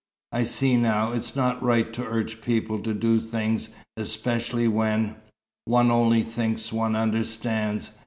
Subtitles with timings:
[0.31, 5.17] I see now, it's not right to urge people to do things, especially when
[5.65, 7.91] one only thinks one understands.